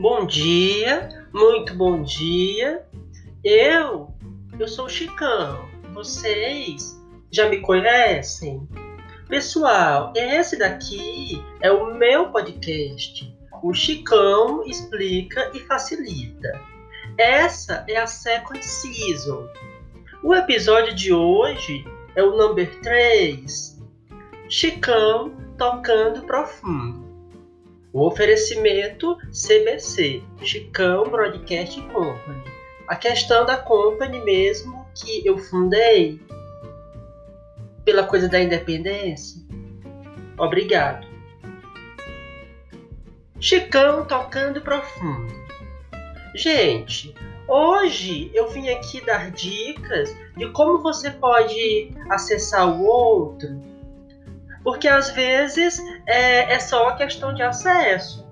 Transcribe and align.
Bom 0.00 0.26
dia, 0.26 1.26
muito 1.34 1.74
bom 1.74 2.04
dia. 2.04 2.86
Eu, 3.42 4.14
eu 4.56 4.68
sou 4.68 4.84
o 4.84 4.88
Chicão. 4.88 5.68
Vocês 5.92 6.96
já 7.32 7.48
me 7.48 7.60
conhecem? 7.60 8.68
Pessoal, 9.28 10.12
esse 10.14 10.56
daqui 10.56 11.44
é 11.60 11.72
o 11.72 11.92
meu 11.94 12.30
podcast. 12.30 13.36
O 13.60 13.74
Chicão 13.74 14.64
explica 14.64 15.50
e 15.52 15.58
facilita. 15.58 16.48
Essa 17.18 17.84
é 17.88 17.96
a 17.96 18.06
Second 18.06 18.64
Season. 18.64 19.48
O 20.22 20.32
episódio 20.32 20.94
de 20.94 21.12
hoje 21.12 21.84
é 22.14 22.22
o 22.22 22.36
number 22.36 22.80
3. 22.82 23.82
Chicão 24.48 25.36
tocando 25.58 26.22
profundo. 26.22 27.07
O 27.92 28.06
oferecimento 28.06 29.16
CBC, 29.32 30.22
Chicão 30.42 31.04
Broadcast 31.04 31.80
Company. 31.82 32.44
A 32.86 32.94
questão 32.94 33.46
da 33.46 33.56
company 33.56 34.20
mesmo 34.24 34.86
que 34.94 35.26
eu 35.26 35.38
fundei 35.38 36.20
pela 37.84 38.04
coisa 38.04 38.28
da 38.28 38.40
independência. 38.40 39.40
Obrigado. 40.38 41.06
Chicão 43.40 44.04
tocando 44.04 44.60
profundo. 44.60 45.32
Gente, 46.34 47.14
hoje 47.48 48.30
eu 48.34 48.48
vim 48.48 48.68
aqui 48.68 49.00
dar 49.04 49.30
dicas 49.30 50.14
de 50.36 50.50
como 50.50 50.82
você 50.82 51.10
pode 51.10 51.90
acessar 52.10 52.68
o 52.68 52.84
outro 52.84 53.77
porque 54.68 54.86
às 54.86 55.08
vezes 55.12 55.82
é, 56.06 56.52
é 56.52 56.60
só 56.60 56.94
questão 56.94 57.32
de 57.32 57.40
acesso. 57.40 58.28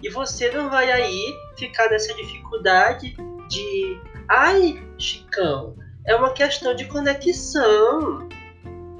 E 0.00 0.08
você 0.08 0.52
não 0.52 0.70
vai 0.70 0.88
aí 0.88 1.34
ficar 1.56 1.90
nessa 1.90 2.14
dificuldade 2.14 3.16
de. 3.48 4.00
Ai, 4.28 4.80
Chicão, 4.96 5.74
é 6.06 6.14
uma 6.14 6.32
questão 6.32 6.76
de 6.76 6.84
conexão. 6.84 8.28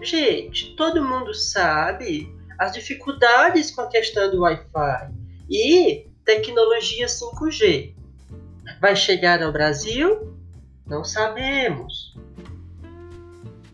Gente, 0.03 0.75
todo 0.75 1.05
mundo 1.05 1.33
sabe 1.33 2.29
as 2.59 2.73
dificuldades 2.73 3.71
com 3.71 3.83
a 3.83 3.89
questão 3.89 4.29
do 4.29 4.41
Wi-Fi 4.41 5.13
e 5.49 6.09
tecnologia 6.25 7.07
5G. 7.07 7.95
Vai 8.81 8.97
chegar 8.97 9.41
ao 9.45 9.53
Brasil? 9.53 10.37
Não 10.85 11.05
sabemos. 11.05 12.17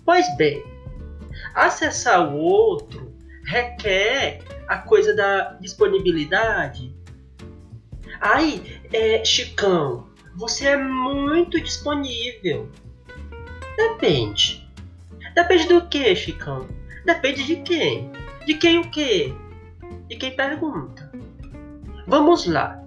Pois 0.04 0.26
bem, 0.36 0.73
Acessar 1.54 2.28
o 2.28 2.36
outro 2.36 3.14
requer 3.46 4.40
a 4.66 4.78
coisa 4.78 5.14
da 5.14 5.52
disponibilidade. 5.60 6.94
Ai, 8.20 8.80
é, 8.92 9.24
Chicão, 9.24 10.08
você 10.34 10.68
é 10.68 10.76
muito 10.76 11.60
disponível. 11.60 12.68
Depende. 13.76 14.68
Depende 15.34 15.68
do 15.68 15.86
que, 15.88 16.14
Chicão? 16.14 16.66
Depende 17.04 17.44
de 17.44 17.56
quem? 17.56 18.10
De 18.46 18.54
quem 18.54 18.78
o 18.78 18.90
quê? 18.90 19.34
De 20.08 20.16
quem 20.16 20.34
pergunta. 20.34 21.10
Vamos 22.06 22.46
lá. 22.46 22.82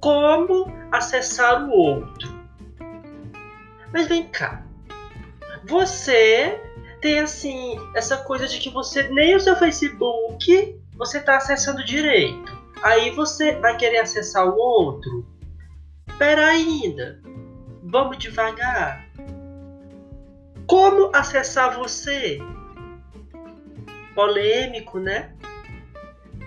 Como 0.00 0.72
acessar 0.90 1.64
o 1.64 1.70
outro? 1.70 2.40
Mas 3.92 4.06
vem 4.06 4.26
cá. 4.28 4.64
Você 5.64 6.60
tem 7.00 7.20
assim 7.20 7.76
essa 7.94 8.18
coisa 8.18 8.46
de 8.46 8.58
que 8.58 8.70
você 8.70 9.04
nem 9.04 9.34
o 9.34 9.40
seu 9.40 9.56
Facebook 9.56 10.78
você 10.96 11.18
está 11.18 11.36
acessando 11.36 11.84
direito. 11.84 12.58
Aí 12.82 13.10
você 13.10 13.56
vai 13.56 13.76
querer 13.76 13.98
acessar 13.98 14.46
o 14.46 14.56
outro. 14.56 15.26
Pera 16.18 16.46
ainda. 16.46 17.20
Vamos 17.82 18.18
devagar. 18.18 19.06
Como 20.66 21.10
acessar 21.14 21.76
você? 21.76 22.38
Polêmico, 24.14 24.98
né? 24.98 25.34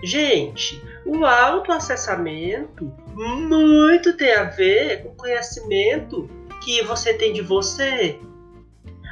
Gente, 0.03 0.81
o 1.06 1.25
autoacessamento 1.25 2.94
muito 3.16 4.16
tem 4.16 4.34
a 4.34 4.44
ver 4.44 5.03
com 5.03 5.09
o 5.09 5.16
conhecimento 5.16 6.30
que 6.63 6.81
você 6.84 7.13
tem 7.13 7.34
de 7.34 7.42
você, 7.42 8.19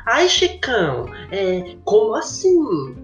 Ai, 0.06 0.28
Chicão, 0.28 1.06
é, 1.32 1.76
como 1.84 2.16
assim? 2.16 2.96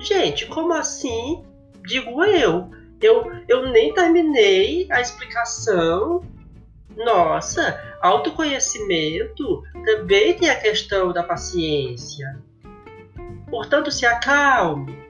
Gente, 0.00 0.46
como 0.46 0.72
assim? 0.72 1.44
Digo 1.86 2.24
eu. 2.24 2.70
Eu, 3.00 3.30
eu 3.46 3.68
nem 3.70 3.92
terminei 3.92 4.86
a 4.90 5.00
explicação. 5.00 6.22
Nossa, 6.96 7.78
autoconhecimento 8.00 9.62
também 9.84 10.34
tem 10.34 10.48
a 10.48 10.60
questão 10.60 11.12
da 11.12 11.22
paciência. 11.22 12.38
Portanto, 13.50 13.90
se 13.90 14.06
acalme. 14.06 15.04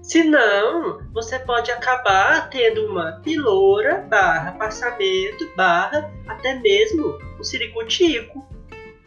Senão, 0.00 1.02
você 1.12 1.38
pode 1.38 1.70
acabar 1.70 2.48
tendo 2.48 2.86
uma 2.86 3.20
piloura, 3.24 4.06
barra 4.08 4.52
passamento, 4.52 5.50
barra 5.56 6.10
até 6.28 6.54
mesmo 6.54 7.18
um 7.38 7.42
ciricutico 7.42 8.46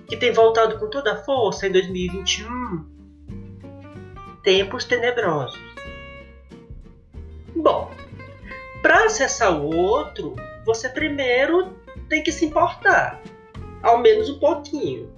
que 0.09 0.17
tem 0.17 0.33
voltado 0.33 0.79
com 0.79 0.89
toda 0.89 1.13
a 1.13 1.23
força 1.23 1.67
em 1.67 1.71
2021. 1.71 2.83
Tempos 4.43 4.83
tenebrosos. 4.83 5.59
Bom, 7.55 7.91
para 8.81 9.05
acessar 9.05 9.55
o 9.61 9.75
outro, 9.75 10.35
você 10.65 10.89
primeiro 10.89 11.77
tem 12.09 12.23
que 12.23 12.31
se 12.31 12.45
importar, 12.45 13.21
ao 13.83 13.99
menos 13.99 14.29
um 14.29 14.39
pouquinho. 14.39 15.13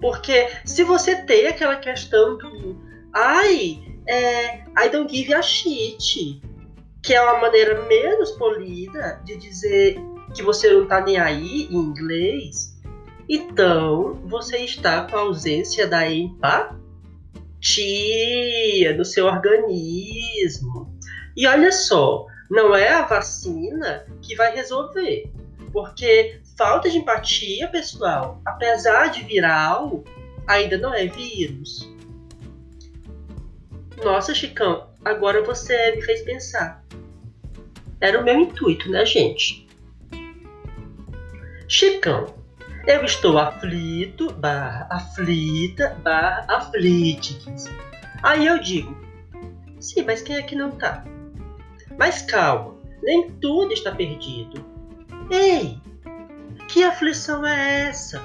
Porque 0.00 0.48
se 0.64 0.84
você 0.84 1.16
tem 1.22 1.48
aquela 1.48 1.76
questão 1.76 2.38
do 2.38 2.80
ai, 3.12 3.82
é, 4.06 4.58
I 4.78 4.88
don't 4.92 5.12
give 5.12 5.34
a 5.34 5.42
shit, 5.42 6.40
que 7.02 7.14
é 7.14 7.20
uma 7.20 7.40
maneira 7.40 7.82
menos 7.86 8.30
polida 8.32 9.20
de 9.24 9.36
dizer 9.36 9.98
que 10.34 10.42
você 10.42 10.70
não 10.72 10.86
tá 10.86 11.00
nem 11.00 11.18
aí 11.18 11.66
em 11.70 11.76
inglês, 11.76 12.77
então, 13.28 14.14
você 14.24 14.58
está 14.58 15.02
com 15.02 15.16
a 15.16 15.20
ausência 15.20 15.86
da 15.86 16.10
empatia 16.10 16.76
no 18.96 19.04
seu 19.04 19.26
organismo. 19.26 20.96
E 21.36 21.46
olha 21.46 21.70
só, 21.70 22.26
não 22.50 22.74
é 22.74 22.88
a 22.88 23.02
vacina 23.02 24.06
que 24.22 24.34
vai 24.34 24.54
resolver. 24.54 25.30
Porque 25.72 26.40
falta 26.56 26.88
de 26.88 26.96
empatia, 26.98 27.68
pessoal, 27.68 28.40
apesar 28.46 29.08
de 29.08 29.22
viral, 29.24 30.02
ainda 30.46 30.78
não 30.78 30.94
é 30.94 31.06
vírus. 31.06 31.86
Nossa, 34.02 34.34
Chicão, 34.34 34.88
agora 35.04 35.42
você 35.42 35.94
me 35.94 36.02
fez 36.02 36.22
pensar. 36.22 36.82
Era 38.00 38.20
o 38.20 38.24
meu 38.24 38.40
intuito, 38.40 38.90
né, 38.90 39.04
gente? 39.04 39.68
Chicão, 41.68 42.37
eu 42.86 43.04
estou 43.04 43.38
aflito, 43.38 44.32
barra, 44.32 44.86
aflita, 44.90 45.96
barra. 46.02 46.46
Aí 48.22 48.46
eu 48.46 48.58
digo, 48.58 48.96
sim, 49.80 50.02
mas 50.02 50.22
quem 50.22 50.36
é 50.36 50.42
que 50.42 50.56
não 50.56 50.70
tá? 50.72 51.04
Mas 51.98 52.22
calma, 52.22 52.76
nem 53.02 53.30
tudo 53.32 53.72
está 53.72 53.92
perdido. 53.92 54.64
Ei, 55.30 55.80
que 56.68 56.84
aflição 56.84 57.46
é 57.46 57.88
essa? 57.88 58.22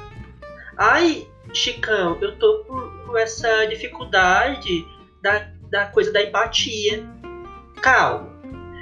Ai, 0.77 1.27
Chicão, 1.53 2.17
eu 2.21 2.37
tô 2.37 2.63
com, 2.63 3.05
com 3.05 3.17
essa 3.17 3.65
dificuldade 3.65 4.85
da, 5.21 5.47
da 5.69 5.85
coisa 5.87 6.11
da 6.11 6.23
empatia. 6.23 7.07
Calma. 7.81 8.33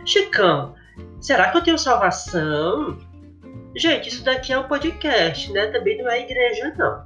Chicão, 0.06 0.76
será 1.20 1.52
que 1.52 1.58
eu 1.58 1.64
tenho 1.64 1.78
salvação? 1.78 2.98
Gente, 3.76 4.10
isso 4.10 4.24
daqui 4.24 4.52
é 4.52 4.60
um 4.60 4.68
podcast, 4.68 5.52
né? 5.52 5.68
Também 5.68 5.98
não 5.98 6.10
é 6.10 6.22
igreja, 6.22 6.74
não. 6.78 7.06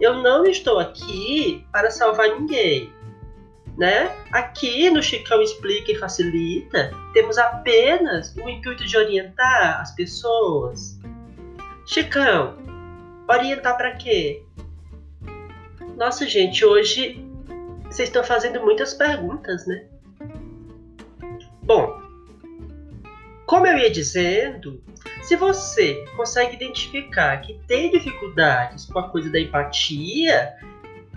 Eu 0.00 0.22
não 0.22 0.44
estou 0.44 0.78
aqui 0.78 1.66
para 1.72 1.90
salvar 1.90 2.28
ninguém, 2.28 2.92
né? 3.76 4.10
Aqui 4.32 4.90
no 4.90 5.02
Chicão 5.02 5.42
Explica 5.42 5.92
e 5.92 5.96
Facilita, 5.96 6.90
temos 7.12 7.36
apenas 7.38 8.34
o 8.36 8.48
intuito 8.48 8.84
de 8.84 8.96
orientar 8.96 9.80
as 9.80 9.94
pessoas. 9.94 11.00
Chicão, 11.86 12.56
orientar 13.28 13.76
para 13.76 13.92
quê? 13.92 14.42
Nossa, 15.96 16.26
gente, 16.28 16.64
hoje 16.64 17.24
vocês 17.86 18.08
estão 18.08 18.24
fazendo 18.24 18.60
muitas 18.60 18.94
perguntas, 18.94 19.66
né? 19.66 19.86
Bom, 21.62 22.00
como 23.46 23.66
eu 23.66 23.78
ia 23.78 23.90
dizendo, 23.90 24.82
se 25.24 25.36
você 25.36 26.04
consegue 26.16 26.54
identificar 26.54 27.38
que 27.40 27.54
tem 27.66 27.90
dificuldades 27.90 28.84
com 28.84 28.98
a 28.98 29.08
coisa 29.08 29.30
da 29.30 29.40
empatia, 29.40 30.54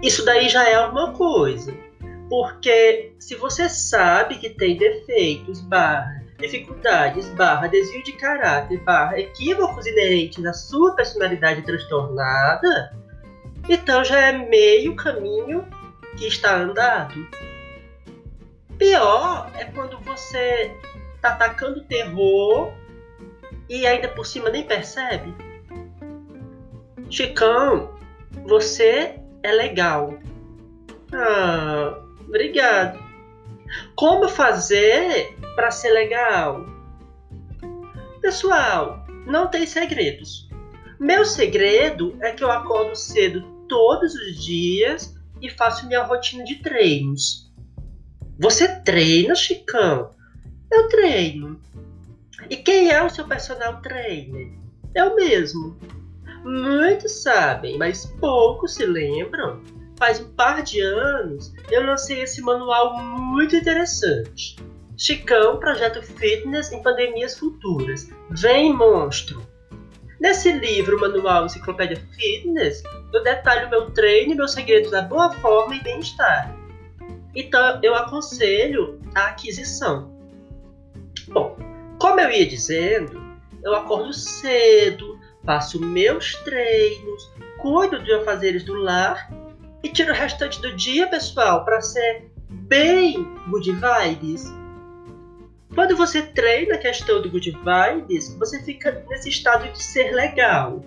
isso 0.02 0.24
daí 0.24 0.48
já 0.48 0.68
é 0.68 0.76
alguma 0.76 1.12
coisa. 1.12 1.76
Porque 2.30 3.14
se 3.20 3.36
você 3.36 3.68
sabe 3.68 4.38
que 4.38 4.50
tem 4.50 4.78
defeitos, 4.78 5.60
barra, 5.60 6.24
dificuldades, 6.40 7.28
barra 7.32 7.68
desvio 7.68 8.02
de 8.04 8.14
caráter, 8.14 8.80
barra 8.80 9.20
equívocos 9.20 9.86
inerentes 9.86 10.46
à 10.46 10.54
sua 10.54 10.96
personalidade 10.96 11.64
transtornada, 11.64 12.96
então 13.68 14.06
já 14.06 14.20
é 14.28 14.32
meio 14.32 14.96
caminho 14.96 15.68
que 16.16 16.28
está 16.28 16.56
andado. 16.56 17.28
Pior 18.78 19.52
é 19.56 19.66
quando 19.66 20.00
você 20.00 20.72
tá 21.22 21.30
atacando 21.30 21.84
terror 21.84 22.72
e 23.70 23.86
ainda 23.86 24.08
por 24.10 24.26
cima 24.26 24.50
nem 24.50 24.64
percebe. 24.64 25.34
Chicão, 27.10 27.96
você 28.46 29.20
é 29.44 29.52
legal. 29.52 30.18
Ah, 31.14 32.02
obrigado. 32.28 33.00
Como 33.96 34.28
fazer 34.28 35.36
para 35.56 35.72
ser 35.72 35.92
legal? 35.92 36.66
Pessoal, 38.22 39.06
não 39.26 39.48
tem 39.48 39.66
segredos. 39.66 40.48
Meu 41.00 41.26
segredo 41.26 42.18
é 42.22 42.32
que 42.32 42.44
eu 42.44 42.52
acordo 42.52 42.96
cedo 42.96 43.42
todos 43.70 44.14
os 44.16 44.44
dias 44.44 45.16
e 45.42 45.50
faço 45.50 45.86
minha 45.88 46.04
rotina 46.04 46.44
de 46.44 46.56
treinos. 46.56 47.52
Você 48.40 48.82
treina, 48.82 49.36
Chicão? 49.36 50.12
Eu 50.72 50.88
treino. 50.90 51.60
E 52.50 52.58
quem 52.58 52.90
é 52.90 53.04
o 53.04 53.10
seu 53.10 53.26
personal 53.28 53.82
trainer? 53.82 54.52
Eu 54.96 55.16
mesmo. 55.16 55.78
Muitos 56.44 57.24
sabem, 57.24 57.78
mas 57.78 58.06
poucos 58.20 58.76
se 58.76 58.86
lembram. 58.86 59.62
Faz 59.98 60.20
um 60.20 60.30
par 60.34 60.62
de 60.62 60.80
anos 60.80 61.54
eu 61.72 61.84
lancei 61.84 62.22
esse 62.22 62.42
manual 62.42 62.98
muito 63.00 63.56
interessante. 63.56 64.56
Chicão 64.96 65.60
Projeto 65.60 66.02
Fitness 66.02 66.72
em 66.72 66.82
Pandemias 66.82 67.38
Futuras. 67.38 68.10
Vem, 68.30 68.74
monstro! 68.74 69.46
Nesse 70.20 70.52
livro, 70.52 71.00
Manual 71.00 71.46
Enciclopédia 71.46 72.02
Fitness, 72.16 72.82
eu 73.14 73.22
detalho 73.22 73.70
meu 73.70 73.92
treino 73.92 74.34
e 74.34 74.36
meus 74.36 74.54
segredos 74.54 74.90
da 74.90 75.04
boa 75.04 75.32
forma 75.34 75.76
e 75.76 75.84
bem-estar. 75.84 76.56
Então, 77.36 77.80
eu 77.84 77.94
aconselho 77.94 79.00
a 79.14 79.28
aquisição. 79.28 80.12
Bom, 81.28 81.56
como 82.18 82.30
eu 82.30 82.32
ia 82.32 82.48
dizendo, 82.48 83.22
eu 83.64 83.76
acordo 83.76 84.12
cedo, 84.12 85.20
faço 85.46 85.80
meus 85.80 86.34
treinos, 86.38 87.32
cuido 87.60 88.04
de 88.04 88.12
afazeres 88.12 88.64
do 88.64 88.74
lar 88.74 89.32
e 89.84 89.90
tiro 89.90 90.12
o 90.12 90.16
restante 90.16 90.60
do 90.60 90.76
dia, 90.76 91.06
pessoal, 91.06 91.64
para 91.64 91.80
ser 91.80 92.32
bem 92.50 93.24
good 93.50 93.72
vibes. 93.72 94.52
Quando 95.76 95.96
você 95.96 96.24
treina 96.24 96.74
a 96.74 96.80
questão 96.80 97.22
do 97.22 97.30
good 97.30 97.52
vibes, 97.52 98.34
você 98.40 98.64
fica 98.64 99.06
nesse 99.08 99.30
estado 99.30 99.72
de 99.72 99.84
ser 99.84 100.12
legal. 100.12 100.84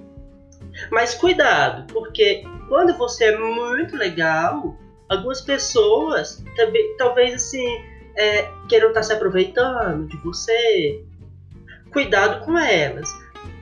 Mas 0.91 1.15
cuidado, 1.15 1.93
porque 1.93 2.43
quando 2.69 2.99
você 2.99 3.27
é 3.27 3.39
muito 3.39 3.97
legal, 3.97 4.77
algumas 5.09 5.41
pessoas 5.41 6.43
também, 6.57 6.97
talvez 6.97 7.35
assim, 7.35 7.69
é, 8.17 8.51
queiram 8.69 8.89
estar 8.89 9.05
se 9.05 9.13
aproveitando 9.13 10.09
de 10.09 10.17
você. 10.17 11.05
Cuidado 11.93 12.45
com 12.45 12.59
elas. 12.59 13.09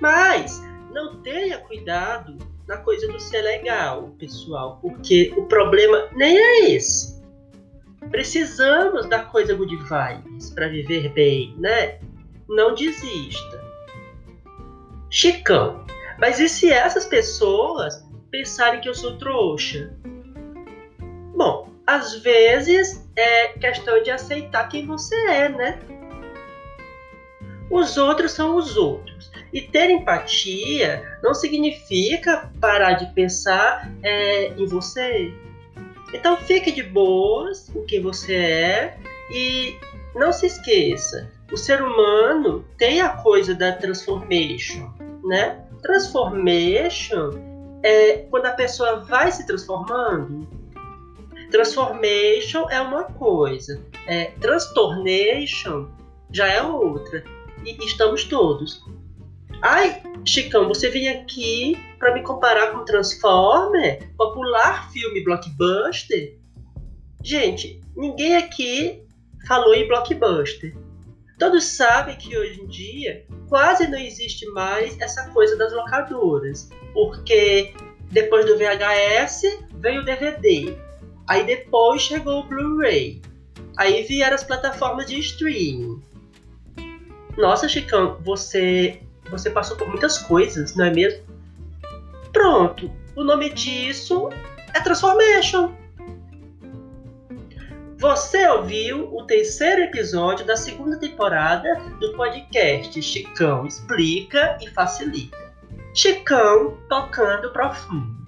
Mas 0.00 0.62
não 0.92 1.20
tenha 1.22 1.58
cuidado 1.58 2.36
na 2.66 2.76
coisa 2.76 3.08
do 3.08 3.18
ser 3.18 3.42
legal, 3.42 4.14
pessoal, 4.18 4.78
porque 4.82 5.32
o 5.36 5.46
problema 5.46 6.08
nem 6.12 6.36
é 6.36 6.70
esse. 6.70 7.18
Precisamos 8.10 9.06
da 9.06 9.24
coisa 9.24 9.54
good 9.54 9.74
vibes 9.76 10.50
para 10.50 10.68
viver 10.68 11.10
bem, 11.12 11.54
né? 11.58 11.98
Não 12.48 12.74
desista. 12.74 13.64
Chicão, 15.10 15.84
mas 16.18 16.38
e 16.38 16.48
se 16.48 16.70
essas 16.70 17.06
pessoas 17.06 18.04
pensarem 18.30 18.80
que 18.80 18.88
eu 18.88 18.94
sou 18.94 19.16
trouxa? 19.16 19.94
Bom, 21.34 21.68
às 21.86 22.16
vezes 22.16 23.08
é 23.16 23.48
questão 23.48 24.02
de 24.02 24.10
aceitar 24.10 24.68
quem 24.68 24.86
você 24.86 25.14
é, 25.28 25.48
né? 25.48 25.78
Os 27.70 27.96
outros 27.96 28.32
são 28.32 28.56
os 28.56 28.76
outros. 28.76 29.30
E 29.52 29.60
ter 29.60 29.90
empatia 29.90 31.02
não 31.22 31.34
significa 31.34 32.50
parar 32.60 32.94
de 32.94 33.12
pensar 33.14 33.90
é, 34.02 34.48
em 34.48 34.66
você. 34.66 35.32
Então 36.12 36.36
fique 36.36 36.72
de 36.72 36.82
boas 36.82 37.68
com 37.68 37.84
quem 37.84 38.00
você 38.00 38.34
é 38.34 38.98
e 39.30 39.76
não 40.14 40.32
se 40.32 40.46
esqueça, 40.46 41.30
o 41.50 41.56
ser 41.56 41.82
humano 41.82 42.64
tem 42.76 43.00
a 43.00 43.08
coisa 43.08 43.54
da 43.54 43.72
transformation, 43.72 44.92
né? 45.24 45.64
Transformation 45.82 47.30
é 47.82 48.26
quando 48.30 48.46
a 48.46 48.52
pessoa 48.52 49.00
vai 49.00 49.32
se 49.32 49.46
transformando. 49.46 50.46
Transformation 51.50 52.68
é 52.68 52.80
uma 52.80 53.04
coisa, 53.04 53.82
é, 54.06 54.26
transtornation 54.40 55.88
já 56.30 56.46
é 56.46 56.60
outra. 56.62 57.24
E 57.64 57.84
estamos 57.84 58.24
todos. 58.24 58.84
Ai, 59.62 60.02
Chicão, 60.24 60.68
você 60.68 60.88
vem 60.88 61.08
aqui 61.08 61.76
para 61.98 62.14
me 62.14 62.22
comparar 62.22 62.72
com 62.72 62.84
Transformer, 62.84 64.08
popular 64.16 64.90
filme 64.92 65.24
blockbuster? 65.24 66.38
Gente, 67.22 67.80
ninguém 67.96 68.36
aqui 68.36 69.02
falou 69.46 69.74
em 69.74 69.88
blockbuster. 69.88 70.76
Todos 71.38 71.64
sabem 71.64 72.16
que 72.16 72.36
hoje 72.36 72.60
em 72.60 72.66
dia 72.66 73.24
quase 73.48 73.88
não 73.88 73.98
existe 73.98 74.46
mais 74.50 74.98
essa 75.00 75.28
coisa 75.30 75.56
das 75.56 75.72
locadoras, 75.72 76.68
porque 76.92 77.74
depois 78.10 78.46
do 78.46 78.56
VHS 78.56 79.42
veio 79.74 80.02
o 80.02 80.04
DVD, 80.04 80.76
aí 81.28 81.44
depois 81.44 82.02
chegou 82.02 82.40
o 82.40 82.44
Blu-ray, 82.44 83.22
aí 83.76 84.02
vieram 84.02 84.34
as 84.34 84.44
plataformas 84.44 85.06
de 85.06 85.18
streaming. 85.18 86.02
Nossa, 87.38 87.68
Chicão, 87.68 88.18
você 88.20 89.00
você 89.30 89.48
passou 89.48 89.76
por 89.76 89.86
muitas 89.86 90.18
coisas, 90.18 90.74
não 90.74 90.86
é 90.86 90.90
mesmo? 90.90 91.22
Pronto, 92.32 92.90
o 93.14 93.22
nome 93.22 93.50
disso 93.50 94.28
é 94.74 94.80
Transformation. 94.80 95.72
Você 97.98 98.44
ouviu 98.48 99.14
o 99.14 99.24
terceiro 99.24 99.82
episódio 99.82 100.44
da 100.44 100.56
segunda 100.56 100.98
temporada 100.98 101.76
do 102.00 102.12
podcast 102.14 103.00
Chicão 103.00 103.64
Explica 103.64 104.58
e 104.60 104.68
Facilita. 104.70 105.38
Chicão 105.94 106.76
tocando 106.88 107.52
profundo. 107.52 108.18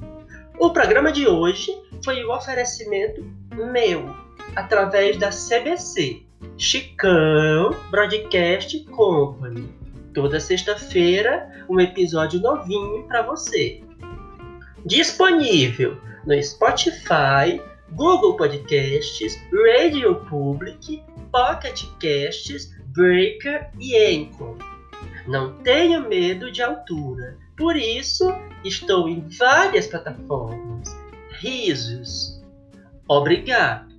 O 0.57 0.71
programa 0.71 1.11
de 1.11 1.27
hoje 1.27 1.77
foi 2.05 2.23
o 2.23 2.29
um 2.29 2.35
oferecimento 2.35 3.25
meu, 3.55 4.15
através 4.55 5.17
da 5.17 5.31
CBC, 5.31 6.30
Chicão 6.57 7.77
Broadcast 7.91 8.81
Company. 8.85 9.69
Toda 10.15 10.41
sexta-feira, 10.41 11.65
um 11.69 11.81
episódio 11.81 12.41
novinho 12.41 13.05
para 13.05 13.23
você. 13.23 13.83
Disponível 14.85 15.97
no 16.27 16.43
Spotify, 16.43 17.61
Google 17.93 18.37
Podcasts, 18.37 19.39
Radio 19.53 20.17
Public, 20.27 21.03
Pocket 21.33 21.85
Casts, 22.01 22.75
Breaker 22.89 23.71
e 23.79 23.97
Anchor. 23.97 24.57
Não 25.27 25.55
tenho 25.59 26.09
medo 26.09 26.51
de 26.51 26.63
altura, 26.63 27.37
por 27.57 27.77
isso 27.77 28.33
estou 28.65 29.09
em 29.09 29.29
várias 29.29 29.87
plataformas. 29.87 30.89
Risos. 31.31 32.43
Obrigado. 33.09 33.90